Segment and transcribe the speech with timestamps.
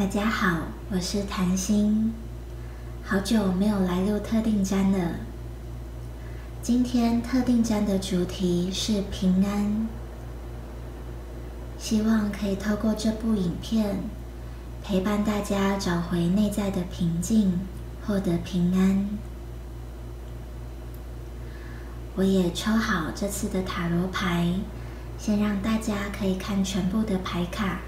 [0.00, 2.14] 大家好，我是谭心，
[3.04, 5.16] 好久没有来录特定章了。
[6.62, 9.86] 今天特定章的主题是平安，
[11.78, 13.98] 希望可以透过这部影片
[14.82, 17.60] 陪伴大家找回内在的平静，
[18.06, 19.06] 获得平安。
[22.14, 24.54] 我也抽好这次的塔罗牌，
[25.18, 27.80] 先让大家可以看全部的牌卡。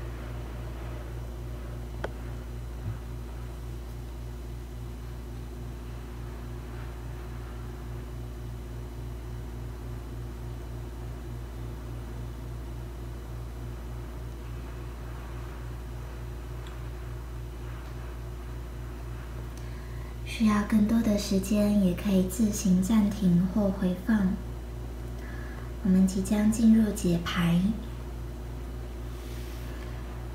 [20.35, 24.29] 需要更多的时间，也可以自行暂停或回放。
[25.85, 27.61] 我们即将进入解牌，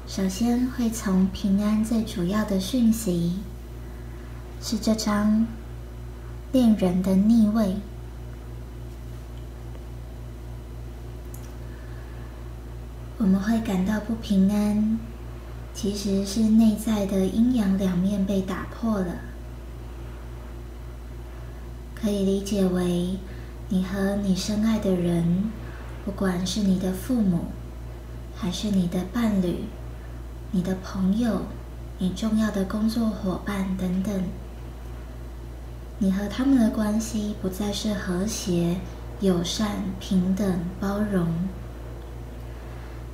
[0.07, 3.39] 首先会从平安最主要的讯息，
[4.61, 5.47] 是这张
[6.51, 7.77] 恋人的逆位。
[13.17, 14.99] 我们会感到不平安，
[15.73, 19.15] 其实是内在的阴阳两面被打破了。
[21.99, 23.17] 可以理解为，
[23.69, 25.49] 你和你深爱的人，
[26.05, 27.45] 不管是你的父母，
[28.35, 29.63] 还是你的伴侣、
[30.51, 31.41] 你的朋友、
[31.97, 34.23] 你重要的工作伙伴等等，
[35.97, 38.77] 你和他们的关系不再是和谐、
[39.19, 41.27] 友善、平等、包容。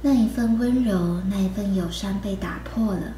[0.01, 3.13] 那一份温柔，那一份友善被打破了，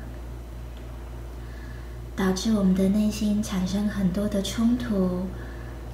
[2.16, 5.26] 导致我们的内心产生很多的冲突。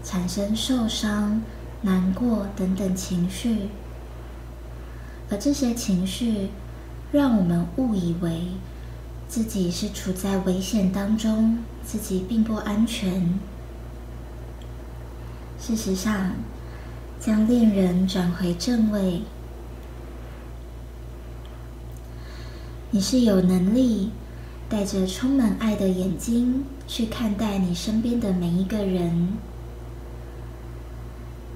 [0.03, 1.41] 产生受伤、
[1.81, 3.69] 难过等等情绪，
[5.29, 6.49] 而这些情绪
[7.11, 8.47] 让我们误以为
[9.27, 13.39] 自己是处在危险当中，自己并不安全。
[15.59, 16.31] 事实上，
[17.19, 19.21] 将恋人转回正位，
[22.89, 24.09] 你是有能力
[24.67, 29.29] 带着充满爱的眼睛去看待你身边的每一个人。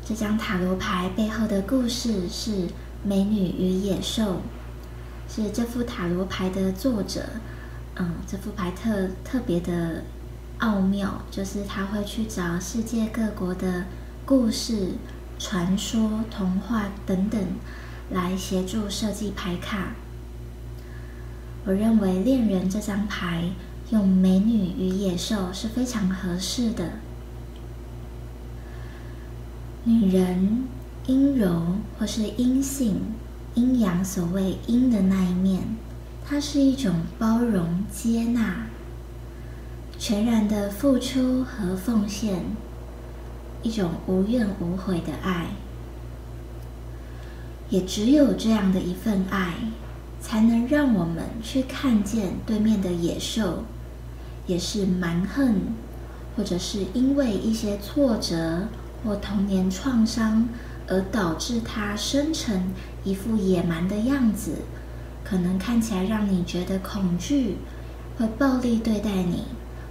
[0.08, 2.52] 这张塔罗牌背后的故事是
[3.04, 4.24] 《美女与野兽》，
[5.36, 7.24] 是这副塔罗牌的作者。
[7.96, 10.04] 嗯，这副牌特特别的
[10.60, 13.86] 奥妙，就是他会去找世界各国的
[14.28, 14.92] 故事、
[15.40, 17.44] 传说、童话等等，
[18.12, 19.94] 来协助设计牌卡。
[21.66, 23.50] 我认为恋人这张牌
[23.90, 26.92] 用美女与野兽是非常合适的。
[29.88, 30.64] 女人
[31.06, 31.62] 阴柔
[32.00, 33.02] 或是阴性、
[33.54, 35.62] 阴阳，所谓阴的那一面，
[36.26, 38.66] 它是一种包容、接纳、
[40.00, 42.46] 全然的付出和奉献，
[43.62, 45.50] 一种无怨无悔的爱。
[47.70, 49.54] 也只有这样的一份爱，
[50.20, 53.66] 才能让我们去看见对面的野兽，
[54.48, 55.76] 也是蛮横，
[56.36, 58.64] 或者是因为一些挫折。
[59.06, 60.50] 或童年创伤
[60.88, 62.74] 而导致他生成
[63.04, 64.56] 一副野蛮的样子，
[65.24, 67.58] 可能看起来让你觉得恐惧，
[68.18, 69.44] 会暴力对待你，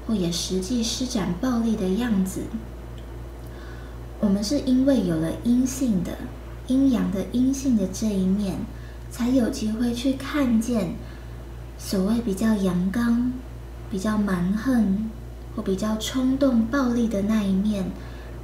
[0.07, 2.43] 或也实际施展暴力的样子。
[4.21, 6.13] 我们是因为有了阴性的、
[6.67, 8.57] 阴阳的阴性的这一面，
[9.11, 10.95] 才有机会去看见
[11.77, 13.33] 所谓比较阳刚、
[13.91, 15.11] 比较蛮横
[15.55, 17.91] 或比较冲动、暴力的那一面。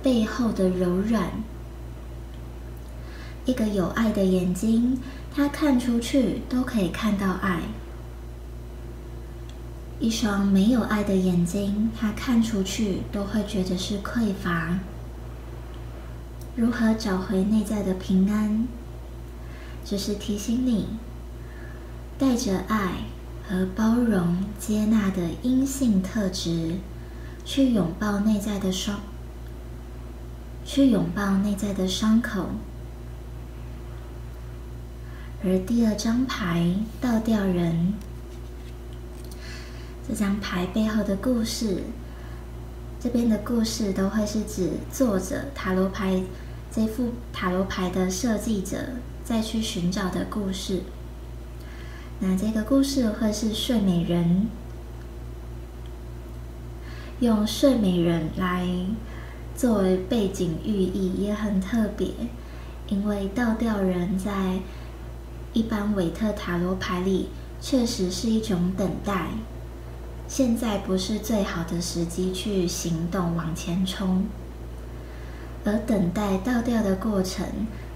[0.02, 1.30] 背后的柔软，
[3.44, 4.98] 一个有爱的眼睛，
[5.34, 7.60] 它看出去都可以看到爱；
[9.98, 14.78] 一双没有爱的眼睛，它看出去都会觉得是匮乏。
[16.56, 18.66] 如何找回内在的平安？
[19.84, 20.86] 只是提醒你，
[22.18, 23.04] 带着爱
[23.48, 26.76] 和包容、接纳的阴性特质，
[27.44, 29.00] 去拥抱内在的双。
[30.72, 32.46] 去拥抱内在的伤口，
[35.42, 37.94] 而第二张牌倒吊人，
[40.08, 41.82] 这张牌背后的故事，
[43.00, 46.22] 这边的故事都会是指作者塔罗牌
[46.70, 48.90] 这副塔罗牌的设计者
[49.24, 50.84] 再去寻找的故事。
[52.20, 54.46] 那这个故事会是睡美人，
[57.18, 58.68] 用睡美人来。
[59.60, 62.08] 作为背景寓意也很特别，
[62.88, 64.58] 因为倒吊人在
[65.52, 67.28] 一般韦特塔罗牌里
[67.60, 69.26] 确实是一种等待。
[70.26, 74.24] 现在不是最好的时机去行动往前冲，
[75.66, 77.44] 而等待倒吊的过程，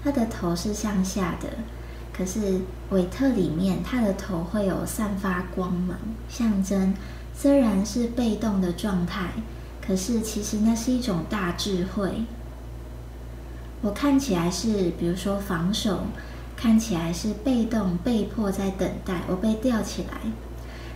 [0.03, 1.49] 他的头是向下的。
[2.13, 2.59] 可是
[2.91, 5.97] 韦特里面，他的头会有散发光芒，
[6.29, 6.93] 象征
[7.35, 9.31] 虽然是被动的状态，
[9.87, 12.23] 可是其实那是一种大智慧。
[13.81, 16.05] 我看起来是，比如说防守。
[16.57, 20.31] 看起来是被动、被迫在等待我被吊起来，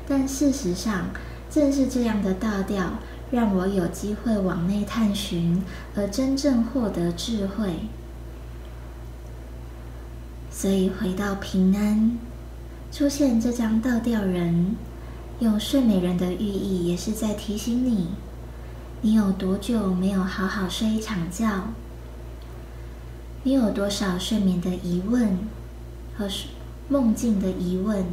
[0.07, 1.07] 但事实上
[1.51, 2.93] 正是这样的倒吊，
[3.29, 5.61] 让我有机会往内探寻，
[5.97, 7.73] 而真正获得智慧。
[10.49, 12.17] 所以回到平安，
[12.89, 14.77] 出现这张倒吊人，
[15.39, 18.07] 用睡美人的寓意，也是在提醒你：
[19.01, 21.69] 你有多久没有好好睡一场觉？
[23.43, 25.39] 你有多少睡眠的疑问
[26.17, 26.29] 和
[26.89, 28.03] 梦境的疑问？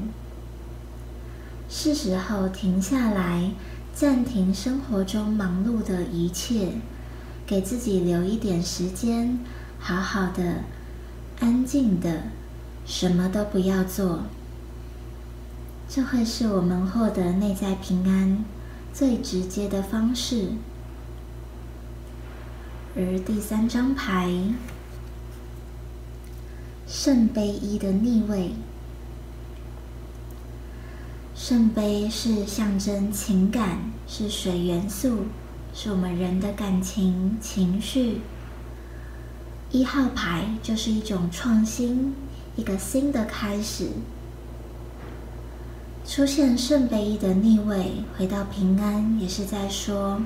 [1.68, 3.50] 是时候停下来，
[3.92, 6.74] 暂停生活中忙碌的一切，
[7.44, 9.40] 给自己留一点时间，
[9.80, 10.62] 好好的、
[11.40, 12.22] 安静的，
[12.86, 14.20] 什么都不要做。
[15.88, 18.44] 这会是我们获得内在平安
[18.92, 20.50] 最直接的方式。
[22.98, 24.32] 而第三张牌。
[26.86, 28.52] 圣杯一的逆位，
[31.34, 35.24] 圣杯是象征情感，是水元素，
[35.74, 38.22] 是我们人的感情情绪。
[39.70, 42.14] 一号牌就是一种创新，
[42.56, 43.90] 一个新的开始。
[46.06, 50.22] 出现圣杯一的逆位，回到平安，也是在说，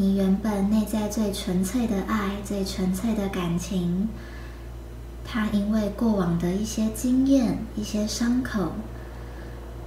[0.00, 4.08] 你原本内在最纯粹的爱，最纯粹的感情。
[5.24, 8.74] 它因为过往的一些经验、一些伤口，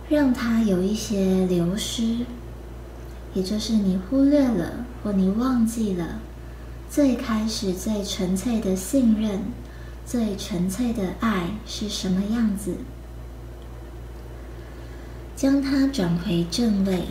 [0.09, 2.25] 让它有一些流失，
[3.33, 6.19] 也就是你忽略了或你忘记了
[6.89, 9.43] 最开始最纯粹的信任、
[10.05, 12.75] 最纯粹的爱是什么样子，
[15.37, 17.05] 将它转回正位。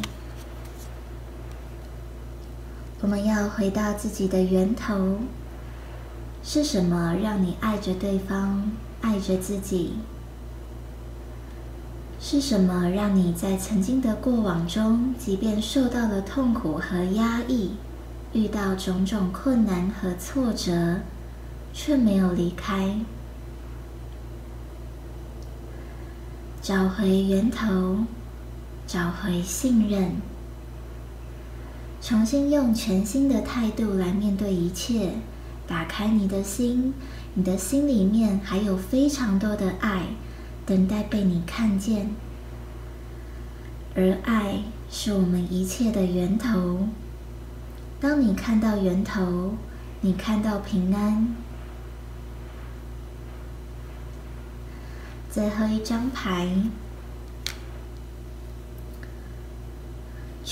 [3.02, 5.18] 我们要回到自己的源头。
[6.42, 8.70] 是什么让你爱着对方，
[9.00, 9.92] 爱着自己？
[12.18, 17.72] 是什么让你在曾经的过往中，即便受到了痛苦和压抑，
[18.32, 21.00] 遇到种种困难和挫折，
[21.72, 22.96] 却没有离开？
[26.62, 27.98] 找回源头，
[28.86, 30.16] 找回信任，
[32.00, 35.12] 重新用全新的态度来面对一切。
[35.66, 36.94] 打开你的心，
[37.34, 40.06] 你的心里面还有非常多的爱，
[40.66, 42.10] 等待被你看见。
[43.94, 46.88] 而爱是我们一切的源头。
[48.00, 49.54] 当你看到源头，
[50.00, 51.34] 你看到平安。
[55.30, 56.48] 最后一张牌，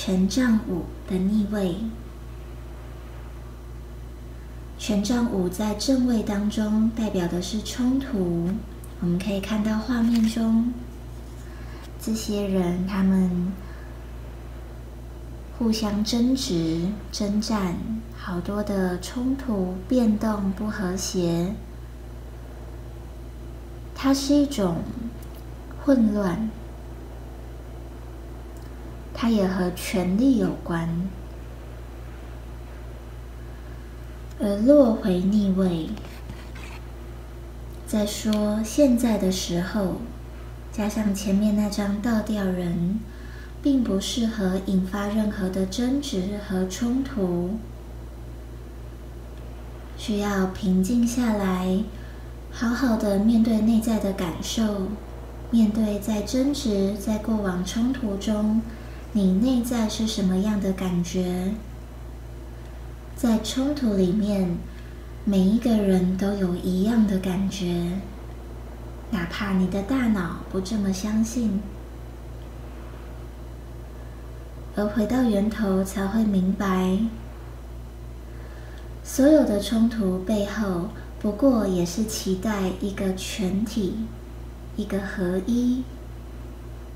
[0.09, 1.77] 权杖五的逆位。
[4.79, 8.49] 权杖五在正位当中，代表的是冲突。
[9.01, 10.73] 我们可以看到画面中，
[12.01, 13.53] 这些人他们
[15.59, 17.75] 互相争执、征战，
[18.17, 21.53] 好多的冲突、变动、不和谐。
[23.95, 24.79] 它是一种
[25.85, 26.49] 混乱，
[29.21, 30.89] 它也和权力有关。
[34.41, 35.89] 而落回逆位，
[37.85, 39.97] 再说现在的时候，
[40.71, 43.01] 加上前面那张倒吊人，
[43.61, 47.59] 并不适合引发任何的争执和冲突，
[49.97, 51.83] 需要平静下来，
[52.53, 54.87] 好好的面对内在的感受，
[55.51, 58.63] 面对在争执、在过往冲突中，
[59.13, 61.53] 你内在是什么样的感觉？
[63.17, 64.57] 在冲突里面，
[65.25, 68.01] 每一个人都有一样的感觉，
[69.11, 71.61] 哪怕你的大脑不这么相信。
[74.77, 76.99] 而回到源头，才会明白，
[79.03, 83.97] 所有的冲突背后，不过也是期待一个全体、
[84.77, 85.83] 一个合一、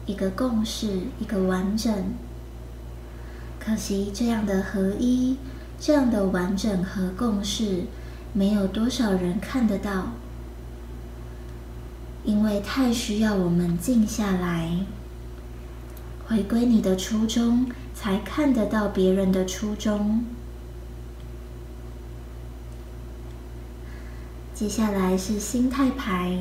[0.07, 1.93] 一个共识、一个完整。
[3.59, 5.37] 可惜，这样的合一。
[5.85, 7.87] 这样的完整和共识，
[8.33, 10.13] 没有多少人看得到，
[12.23, 14.87] 因为太需要我们静下来，
[16.29, 20.25] 回归你的初衷，才看得到别人的初衷。
[24.55, 26.39] 接下来是心态牌，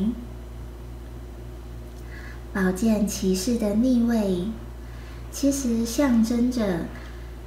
[2.54, 4.48] 宝剑骑士的逆位，
[5.32, 6.80] 其实象征着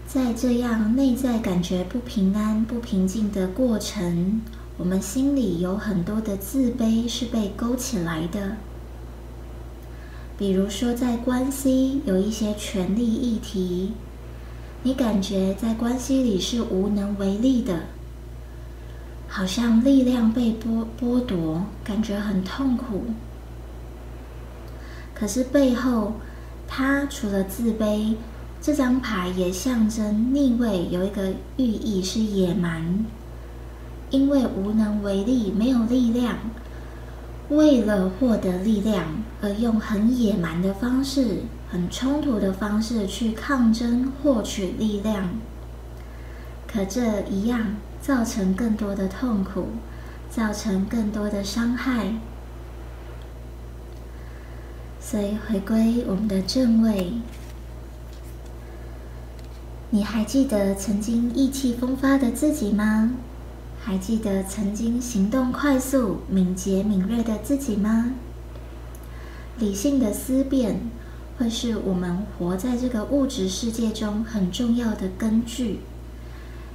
[0.06, 4.40] 在这样内在感觉不平安、不平静的过程，
[4.78, 8.56] 我们心里有很多的自卑是被勾起来的。
[10.38, 13.92] 比如说，在关系有一些权力议题，
[14.84, 17.80] 你感觉在关系里是无能为力的，
[19.28, 23.04] 好像力量被剥剥夺，感觉很痛苦。
[25.14, 26.14] 可是背后，
[26.66, 28.16] 它除了自卑，
[28.60, 33.04] 这张牌也象征逆位有一个寓意是野蛮，
[34.10, 36.38] 因为无能为力，没有力量。
[37.50, 39.04] 为了获得力量
[39.42, 45.28] 而用很野蛮的方式、很冲突的方式去抗争获取力量，
[46.66, 49.68] 可这一样造成更多的痛苦，
[50.30, 52.14] 造成更多的伤害。
[55.14, 57.12] 所以回归我们的正位，
[59.90, 63.12] 你还记得曾经意气风发的自己吗？
[63.80, 68.10] 还记得曾经行动快速、敏捷敏锐的自己吗？
[69.56, 70.80] 理性的思辨
[71.38, 75.78] 会是我们活在这个物质世界中很重要的根据。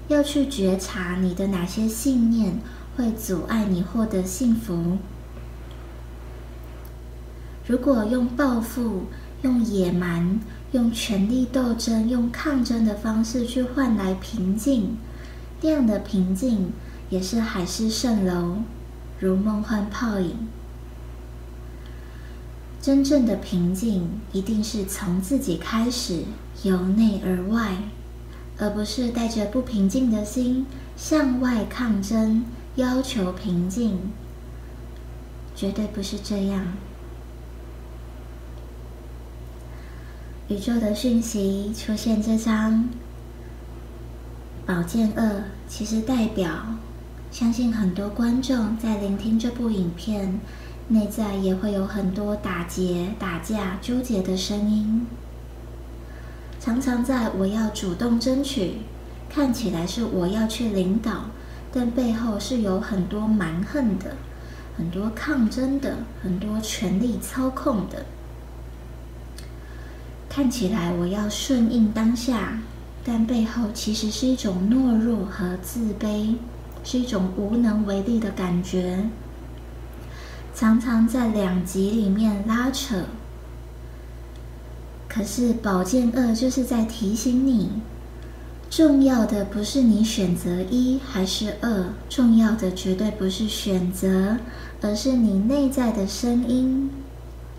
[0.08, 2.62] 要去觉察你的哪些信念
[2.96, 4.98] 会阻碍你获得幸福。
[7.70, 9.04] 如果用报复、
[9.44, 10.40] 用野蛮、
[10.72, 14.98] 用权力斗争、用抗争的方式去换来平静，
[15.62, 16.72] 这样的平静。
[17.12, 18.58] 也是海市蜃楼，
[19.20, 20.48] 如梦幻泡影。
[22.80, 26.24] 真正的平静，一定是从自己开始，
[26.62, 27.78] 由内而外，
[28.60, 32.46] 而不是带着不平静的心向外抗争，
[32.76, 34.12] 要求平静。
[35.56, 36.74] 绝对不是这样。
[40.50, 42.90] 宇宙的讯息出现这张
[44.66, 46.50] 宝剑二，其实代表。
[47.30, 50.40] 相信很多观众在聆听这部影片，
[50.88, 55.06] 内在也会有很多打结、打架、纠结的声音。
[56.60, 58.78] 常常在我要主动争取，
[59.30, 61.26] 看起来是我要去领导，
[61.72, 64.16] 但背后是有很多蛮横的、
[64.76, 68.04] 很多抗争的、很多权力操控的。
[70.40, 72.58] 看起来我要顺应当下，
[73.04, 76.36] 但背后其实是一种懦弱和自卑。
[76.82, 79.10] 是一种无能为力的感觉，
[80.56, 83.04] 常常在两极里面拉扯。
[85.10, 87.72] 可是宝剑二就是在提醒你，
[88.70, 94.38] 重要的不是你选择一还是二，重要的绝对不是选择，
[94.82, 96.90] 而是你内在的声音。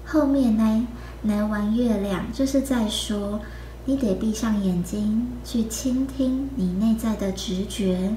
[0.07, 0.89] 后面呢
[1.23, 3.41] 来玩月亮就是在说，
[3.85, 8.17] 你得闭上眼睛去倾听你内在的直觉。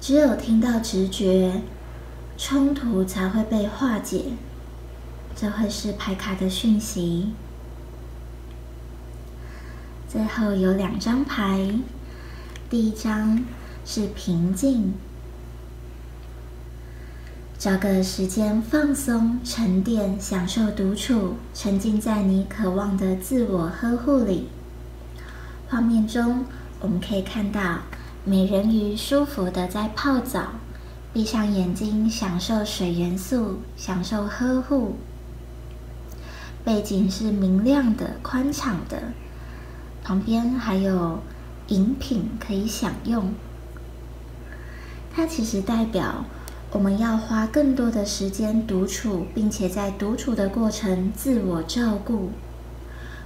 [0.00, 1.62] 只有听到直觉，
[2.36, 4.26] 冲突才会被化解。
[5.34, 7.32] 这会是牌卡的讯息。
[10.08, 11.78] 最后有两张牌，
[12.70, 13.44] 第一张
[13.84, 14.94] 是平静，
[17.58, 24.46] 找个时间放松、沉淀、享受独处，沉浸在你渴望的自我呵护里。
[25.68, 26.44] 画面中
[26.78, 27.80] 我们可以看到。
[28.24, 30.50] 美人鱼舒服的在泡澡，
[31.14, 34.96] 闭上眼睛享受水元素，享受呵护。
[36.62, 39.14] 背景是明亮的、宽敞的，
[40.04, 41.20] 旁边还有
[41.68, 43.32] 饮品可以享用。
[45.14, 46.26] 它其实代表
[46.70, 52.30] 我们要花更多的时间独处，并且在独处的过程自我照顾。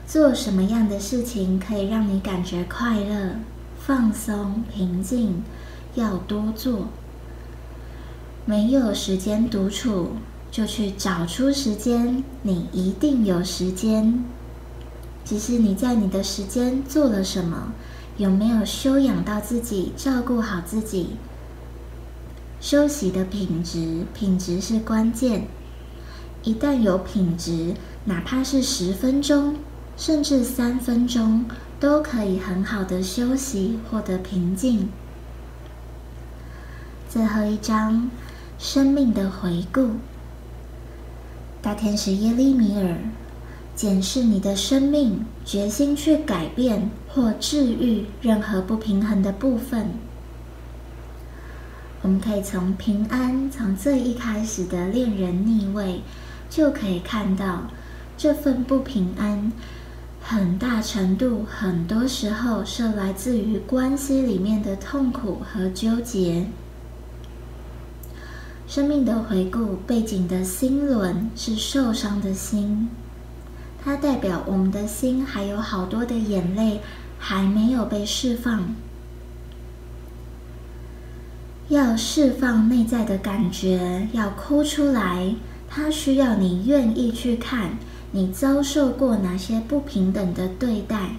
[0.07, 3.37] 做什么样的事情可以让你感觉快乐？
[3.85, 5.43] 放松、平静，
[5.97, 6.87] 要多做。
[8.45, 10.11] 没有时间独处，
[10.51, 12.23] 就去找出时间。
[12.43, 14.25] 你一定有时间。
[15.25, 17.73] 只是你在你的时间做了什么？
[18.19, 21.17] 有没有修养到自己，照顾好自己？
[22.62, 25.49] 休息的品质，品质是关键。
[26.45, 29.57] 一旦有品质，哪怕是十分钟，
[29.97, 31.45] 甚至三分钟。
[31.81, 34.88] 都可以很好的休息，获得平静。
[37.09, 38.09] 最后一章，
[38.57, 39.97] 生命的回顾。
[41.61, 42.99] 大天使耶利米尔，
[43.75, 49.88] 检视你的生命，决心去改变或治愈任何不平衡的部分。
[52.03, 56.03] 我们可以从平安，从最一开始的恋人逆位，
[56.51, 57.63] 就可以看到
[58.19, 59.53] 这份不平安，
[60.21, 66.47] 很大程度，很多时候是来自于关系里面的痛苦和纠结。
[68.67, 72.89] 生命的回顾背景的心轮是受伤的心，
[73.85, 76.81] 它代表我们的心还有好多的眼泪
[77.19, 78.75] 还没有被释放。
[81.73, 85.35] 要释放内在的感觉，要哭出来。
[85.71, 87.79] 它需要你愿意去看，
[88.11, 91.12] 你遭受过哪些不平等的对待？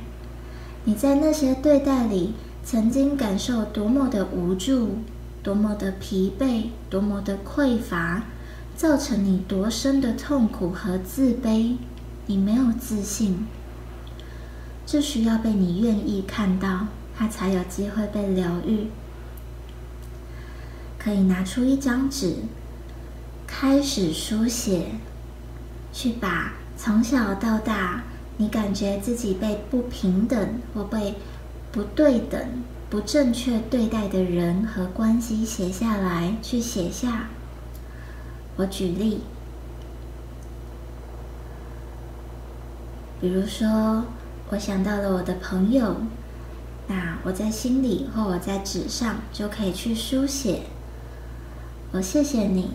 [0.83, 2.33] 你在那些对待里，
[2.63, 4.97] 曾经感受多么的无助，
[5.41, 8.25] 多么的疲惫，多么的匮乏，
[8.75, 11.77] 造成你多深的痛苦和自卑？
[12.27, 13.47] 你没有自信，
[14.85, 16.85] 这需要被你愿意看到，
[17.17, 18.89] 它才有机会被疗愈。
[21.03, 22.35] 可以拿出一张纸，
[23.45, 24.91] 开始书写，
[25.91, 28.03] 去把从小到大
[28.37, 31.15] 你感觉自己被不平等或被
[31.73, 32.39] 不对等、
[32.89, 37.27] 不正确对待的人和关系写下来，去写下。
[38.55, 39.21] 我举例，
[43.19, 44.05] 比如说，
[44.51, 45.97] 我想到了我的朋友，
[46.87, 50.61] 那我在心里或我在纸上就可以去书写。
[51.93, 52.71] 我谢谢你，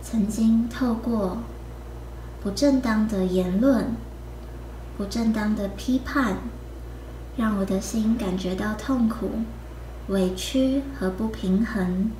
[0.00, 1.38] 曾经透过
[2.40, 3.96] 不正当的言论、
[4.96, 6.36] 不正当的批判，
[7.36, 9.28] 让我的心感觉到痛苦、
[10.06, 12.12] 委屈和不平衡。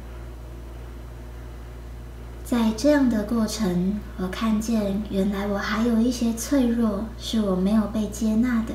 [2.44, 8.74] 在这样的过程，我看见原来我还有一些脆弱是我没有被接纳的，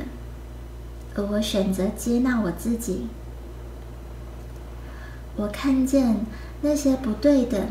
[1.13, 3.07] 而我选择接纳我自己。
[5.35, 6.25] 我看见。
[6.61, 7.61] 那些不对等、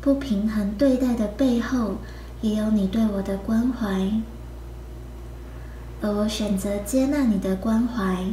[0.00, 1.96] 不平衡对待的背后，
[2.40, 4.10] 也有你对我的关怀，
[6.00, 8.26] 而我选择接纳你的关怀，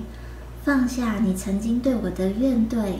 [0.63, 2.93] 放下你曾经对我的怨怼，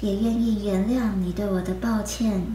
[0.00, 2.46] 也愿意原谅你对我的抱歉。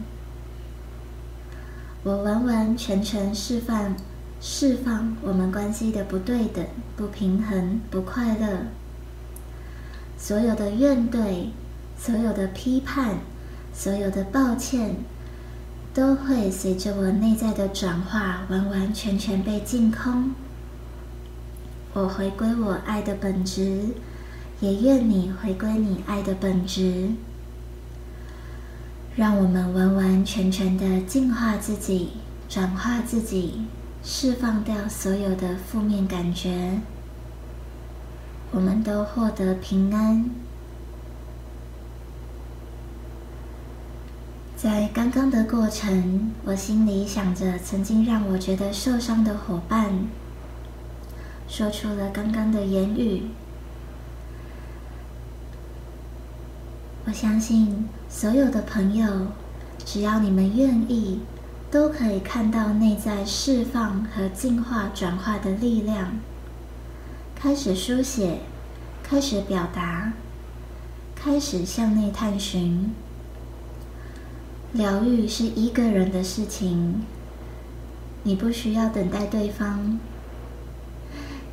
[2.04, 3.96] 我完完全全释放、
[4.40, 6.64] 释放我们关系的不对等、
[6.96, 8.66] 不平衡、不快乐，
[10.16, 11.48] 所有的怨怼。
[12.02, 13.18] 所有的批判，
[13.74, 14.96] 所有的抱歉，
[15.92, 20.30] 都会随着我内在的转化，完完全全被净空。
[21.92, 23.88] 我回归我爱的本质，
[24.60, 27.10] 也愿你回归你爱的本质。
[29.14, 32.12] 让我们完完全全的净化自己，
[32.48, 33.66] 转化自己，
[34.02, 36.80] 释放掉所有的负面感觉。
[38.52, 40.30] 我们都获得平安。
[44.62, 50.04] 在刚刚的过程，我心里想着曾经让我觉得受伤的伙伴，
[51.48, 53.22] 说出了刚刚的言语。
[57.06, 59.28] 我相信所有的朋友，
[59.86, 61.20] 只要你们愿意，
[61.70, 66.12] 都可以看到内在释放和进化转化的力量。
[67.34, 68.40] 开始书写，
[69.02, 70.12] 开始表达，
[71.14, 72.92] 开始向内探寻。
[74.72, 77.02] 疗愈是一个人的事情，
[78.22, 79.98] 你不需要等待对方，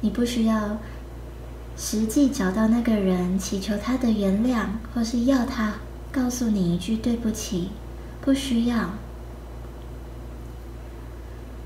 [0.01, 0.77] 你不需要
[1.75, 5.75] 实际找到那个人祈求他的原谅，或是要他
[6.11, 7.69] 告诉你一句对不起，
[8.21, 8.91] 不需要。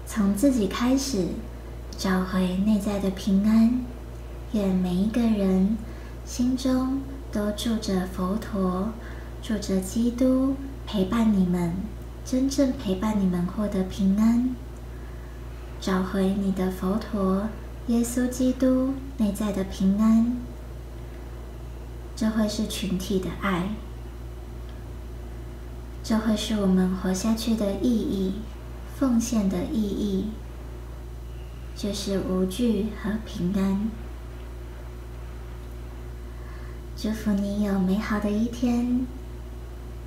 [0.06, 1.28] 从自己开始，
[1.98, 3.82] 找回内在的平安。
[4.54, 5.78] 愿每一个人
[6.26, 7.00] 心中
[7.32, 8.90] 都住着佛陀，
[9.42, 10.56] 住着基督。
[10.84, 11.74] 陪伴你们，
[12.26, 14.54] 真正陪伴你们获得平安，
[15.80, 17.48] 找回你的佛陀、
[17.88, 20.36] 耶稣基督内在的平安。
[22.14, 23.70] 这会是群体的爱，
[26.04, 28.34] 这会是我们活下去的意义、
[28.98, 30.26] 奉献的意义，
[31.78, 33.90] 就是无惧和平安。
[36.98, 39.06] 祝福你有美好的一天。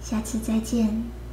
[0.04, 1.23] 下次再见。